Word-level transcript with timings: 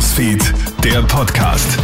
Newsfeed, 0.00 0.54
der 0.82 1.02
Podcast. 1.02 1.78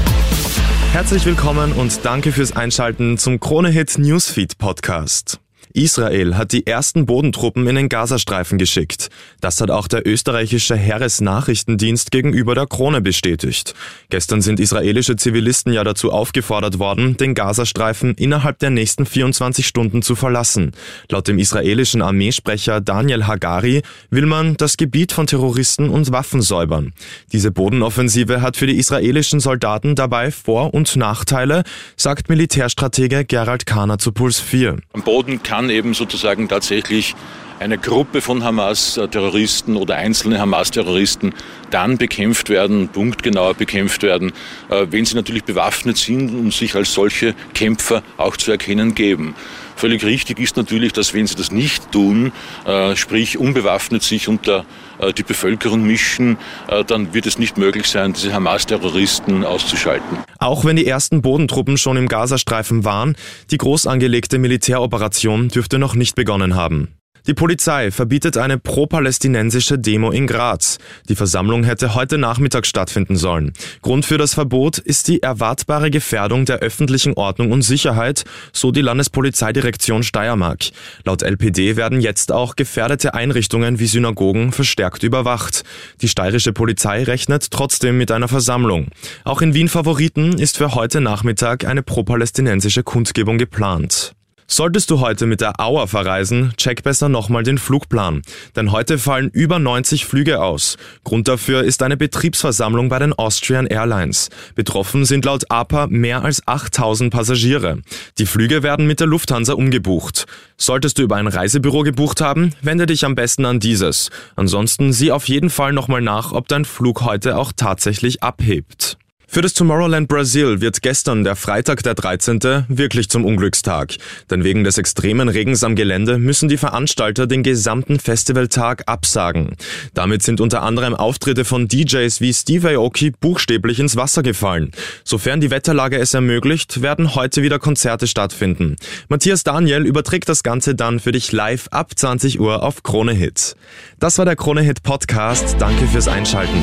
Herzlich 0.93 1.27
willkommen 1.27 1.75
und 1.75 2.03
danke 2.03 2.33
fürs 2.33 2.57
Einschalten 2.57 3.19
zum 3.19 3.41
Kronehit 3.41 3.99
Newsfeed 3.99 4.57
Podcast. 4.57 5.39
Israel 5.77 6.37
hat 6.37 6.53
die 6.53 6.67
ersten 6.67 7.05
Bodentruppen 7.05 7.67
in 7.67 7.77
den 7.77 7.89
Gazastreifen 7.91 8.57
geschickt. 8.57 9.09
Das 9.43 9.61
hat 9.61 9.71
auch 9.71 9.89
der 9.89 10.07
österreichische 10.07 10.75
Heeresnachrichtendienst 10.75 12.11
gegenüber 12.11 12.55
der 12.55 12.67
Krone 12.67 13.03
bestätigt. 13.03 13.75
Gestern 14.09 14.41
sind 14.41 14.59
israelische 14.59 15.17
Zivilisten 15.17 15.75
ja 15.75 15.85
dazu 15.85 16.11
aufgefordert 16.11 16.79
worden, 16.79 17.19
den 17.19 17.35
Gazastreifen 17.35 18.15
innerhalb 18.15 18.59
der 18.59 18.71
nächsten 18.71 19.05
24 19.05 19.67
Stunden 19.67 20.01
zu 20.01 20.17
verlassen. 20.17 20.73
Laut 21.11 21.29
dem 21.29 21.39
israelischen 21.39 22.01
Armeesprecher 22.01 22.81
Daniel 22.81 23.27
Hagari 23.27 23.83
will 24.09 24.25
man 24.25 24.57
das 24.57 24.79
Gebiet 24.79 25.13
von 25.13 25.27
Terroristen 25.27 25.91
und 25.91 26.11
Waffen 26.11 26.41
säubern. 26.41 26.95
Diese 27.33 27.51
Bodenoffensive 27.51 28.41
hat 28.41 28.57
für 28.57 28.67
die 28.67 28.79
israelischen 28.79 29.41
Soldaten 29.41 29.95
dabei 29.95 30.31
Vor- 30.31 30.73
und 30.73 30.97
Nachteile, 30.97 31.65
sagt 31.97 32.31
Militärstratege 32.31 33.27
Gerald 33.27 33.67
Kahner 33.67 33.99
zu 33.99 34.13
Puls 34.13 34.41
4. 34.41 34.79
Am 34.95 35.03
Boden 35.03 35.43
kann 35.43 35.66
kann 35.67 35.75
eben 35.75 35.95
sozusagen 35.95 36.49
tatsächlich 36.49 37.17
eine 37.59 37.77
Gruppe 37.77 38.21
von 38.21 38.45
Hamas-Terroristen 38.45 39.75
oder 39.75 39.97
einzelne 39.97 40.39
Hamas-Terroristen 40.39 41.35
dann 41.71 41.99
bekämpft 41.99 42.51
werden, 42.51 42.89
punktgenauer 42.89 43.55
bekämpft 43.55 44.05
werden, 44.05 44.33
äh, 44.69 44.87
wenn 44.91 45.05
sie 45.05 45.17
natürlich 45.17 45.43
bewaffnet 45.43 45.97
sind 45.97 46.29
und 46.29 46.53
sich 46.53 46.77
als 46.77 46.93
solche 46.93 47.35
Kämpfer 47.53 48.05
auch 48.17 48.37
zu 48.37 48.53
erkennen 48.53 48.95
geben. 48.95 49.35
Völlig 49.77 50.05
richtig 50.05 50.41
ist 50.41 50.57
natürlich, 50.57 50.93
dass 50.93 51.15
wenn 51.15 51.27
sie 51.27 51.35
das 51.35 51.53
nicht 51.53 51.93
tun, 51.93 52.33
äh, 52.65 52.97
sprich 52.97 53.39
unbewaffnet 53.39 54.03
sich 54.03 54.27
unter 54.27 54.65
äh, 54.99 55.13
die 55.13 55.23
Bevölkerung 55.23 55.87
mischen, 55.87 56.39
dann 56.87 57.15
wird 57.15 57.27
es 57.27 57.39
nicht 57.39 57.59
möglich 57.59 57.87
sein, 57.87 58.13
diese 58.13 58.33
Hamas-Terroristen 58.33 59.45
auszuschalten. 59.45 60.19
Auch 60.39 60.65
wenn 60.65 60.77
die 60.77 60.87
ersten 60.87 61.23
Bodentruppen 61.23 61.77
schon 61.77 61.97
im 61.97 62.09
Gazastreifen 62.09 62.85
waren, 62.85 63.17
die 63.51 63.59
groß 63.59 63.87
angelegte 63.87 64.39
Militäroperation 64.39 65.49
dürfte 65.49 65.79
noch 65.79 65.95
nicht 65.95 66.15
begonnen 66.15 66.55
haben. 66.55 66.96
Die 67.27 67.35
Polizei 67.35 67.91
verbietet 67.91 68.37
eine 68.37 68.57
pro-palästinensische 68.57 69.81
Demo 69.81 70.13
in 70.13 70.29
Graz. 70.29 70.79
Die 71.09 71.17
Versammlung 71.17 71.65
hätte 71.65 71.95
heute 71.95 72.19
Nachmittag 72.19 72.67
stattfinden 72.67 73.17
sollen. 73.17 73.53
Grund 73.83 74.05
für 74.05 74.17
das 74.17 74.35
Verbot 74.35 74.79
ist 74.79 75.09
die 75.09 75.23
erwartbare 75.23 75.91
Gefährdung 75.91 76.45
der 76.45 76.59
öffentlichen 76.59 77.15
Ordnung 77.15 77.51
und 77.51 77.63
Sicherheit, 77.63 78.25
so 78.53 78.71
die 78.71 78.81
Landespolizeidirektion 78.81 80.05
Steiermark. 80.05 80.67
Laut 81.05 81.23
LPD 81.23 81.77
werden 81.77 82.01
jetzt 82.01 82.31
auch 82.31 82.55
gefährdete 82.55 83.15
Einrichtungen 83.15 83.81
wie 83.81 83.87
Synagogen 83.87 84.53
verstärkt 84.53 85.03
überwacht. 85.03 85.65
Die 86.03 86.09
steirische 86.09 86.53
Polizei 86.53 87.03
rechnet 87.03 87.51
trotzdem 87.51 87.99
mit 87.99 88.13
einer 88.13 88.29
Versammlung. 88.29 88.89
Auch 89.25 89.43
in 89.43 89.53
Wien 89.53 89.69
Favoriten 89.69 90.39
ist 90.39 90.59
für 90.59 90.75
heute 90.75 91.01
Nachmittag 91.01 91.65
eine 91.65 91.83
pro-palästinensische 91.83 92.85
Kundgebung 92.85 93.37
geplant. 93.37 94.16
Solltest 94.49 94.91
du 94.91 95.01
heute 95.01 95.27
mit 95.27 95.41
der 95.41 95.61
Auer 95.61 95.89
verreisen, 95.89 96.53
check 96.57 96.85
besser 96.85 97.09
nochmal 97.09 97.43
den 97.43 97.59
Flugplan. 97.59 98.23
Denn 98.55 98.71
heute 98.71 98.97
fallen 98.97 99.29
über 99.31 99.59
90 99.59 100.07
Flüge 100.07 100.41
aus. 100.41 100.77
Grund 101.03 101.27
dafür 101.27 101.65
ist 101.65 101.83
eine 101.83 101.97
Betriebsversammlung 101.97 102.89
bei 102.89 103.01
den 103.01 103.13
Austrian 103.13 103.67
Airlines. 103.67 104.31
Betroffen 104.55 105.05
sind 105.05 105.25
laut 105.25 105.51
APA 105.51 105.89
mehr 105.89 106.23
als 106.23 106.47
8000 106.47 107.13
Passagiere. 107.13 107.83
Die 108.19 108.27
Flüge 108.27 108.63
werden 108.63 108.87
mit 108.87 109.01
der 109.01 109.09
Lufthansa 109.09 109.55
umgebucht. 109.55 110.27
Solltest 110.57 110.99
du 110.99 111.03
über 111.03 111.17
ein 111.17 111.27
Reisebüro 111.27 111.83
gebucht 111.83 112.21
haben, 112.21 112.55
wende 112.63 112.87
dich 112.87 113.05
am 113.05 113.17
besten 113.17 113.45
an 113.47 113.59
dieses. 113.59 114.11
Ansonsten 114.37 114.93
sieh 114.93 115.11
auf 115.11 115.27
jeden 115.29 115.51
Fall 115.51 115.73
nochmal 115.73 116.03
nach, 116.03 116.31
ob 116.31 116.47
dein 116.47 116.65
Flug 116.65 117.03
heute 117.03 117.37
auch 117.37 117.53
tatsächlich 117.55 118.23
abhebt. 118.23 118.96
Für 119.29 119.43
das 119.43 119.55
Tomorrowland 119.55 120.09
Brasil 120.09 120.61
wird 120.61 120.83
gestern, 120.83 121.25
der 121.25 121.37
Freitag 121.37 121.83
der 121.83 121.95
13., 121.95 122.65
wirklich 122.69 123.11
zum 123.11 123.25
Unglückstag. 123.25 123.97
Denn 124.31 124.45
wegen 124.45 124.65
des 124.65 124.79
extremen 124.79 125.29
Regens 125.29 125.65
am 125.65 125.75
Gelände 125.75 126.19
müssen 126.19 126.49
die 126.49 126.57
Veranstalter 126.57 127.27
den 127.27 127.43
gesamten 127.43 127.99
Festivaltag 127.99 128.85
absagen. 128.87 129.57
Damit 129.95 130.23
sind 130.23 130.41
unter 130.41 130.63
anderem 130.63 130.95
Auftritte 130.95 131.45
von 131.45 131.69
DJs 131.69 132.21
wie 132.21 132.33
Steve 132.33 132.71
Aoki 132.71 133.11
buchstäblich 133.11 133.81
ins 133.81 133.97
Wasser 133.97 134.23
gefallen. 134.23 134.71
Sofern 135.05 135.41
die 135.41 135.51
Wetterlage 135.51 135.99
es 135.99 136.15
ermöglicht, 136.15 136.81
werden 136.81 137.15
heute 137.15 137.43
wieder 137.43 137.59
Konzerte 137.59 138.07
stattfinden. 138.07 138.77
Matthias 139.09 139.45
Daniel 139.45 139.85
überträgt 139.85 140.29
das 140.29 140.45
Ganze 140.45 140.75
dann 140.75 141.01
für 141.01 141.13
dich 141.13 141.33
live 141.33 141.69
ab 141.73 141.93
20 141.95 142.41
Uhr 142.41 142.63
auf 142.63 142.85
Krone 142.85 143.13
Hit. 143.13 143.57
Das 143.99 144.19
war 144.19 144.25
der 144.25 144.37
Krone 144.37 144.63
Hit 144.63 144.83
Podcast. 144.83 145.57
Danke 145.59 145.87
fürs 145.89 146.09
Einschalten. 146.09 146.63